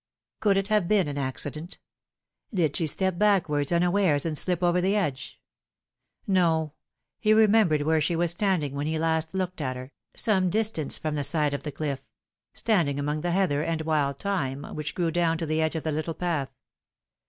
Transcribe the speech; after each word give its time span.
Could 0.39 0.57
it 0.57 0.69
have 0.69 0.87
been 0.87 1.07
an 1.07 1.19
accident? 1.19 1.77
Did 2.51 2.75
she 2.75 2.87
step 2.87 3.19
backwards 3.19 3.71
unawares 3.71 4.25
and 4.25 4.35
slip 4.35 4.63
over 4.63 4.81
the 4.81 4.95
edge? 4.95 5.39
No; 6.25 6.73
he 7.19 7.33
remembered 7.35 7.83
where 7.83 8.01
she 8.01 8.15
was 8.15 8.31
standing 8.31 8.73
when 8.73 8.87
he 8.87 8.97
last 8.97 9.31
looked 9.35 9.61
at 9.61 9.75
her, 9.75 9.91
some 10.15 10.49
distance 10.49 10.97
from 10.97 11.13
the 11.13 11.23
side 11.23 11.53
of 11.53 11.61
the 11.61 11.71
cliff, 11.71 12.01
standing 12.51 12.99
among 12.99 13.21
the 13.21 13.29
heather 13.29 13.61
and 13.63 13.83
wild 13.83 14.17
thyme 14.17 14.63
which 14.73 14.95
grew 14.95 15.11
down 15.11 15.37
to 15.37 15.45
the 15.45 15.61
edge 15.61 15.75
of 15.75 15.83
the 15.83 15.91
little 15.91 16.15
path. 16.15 16.49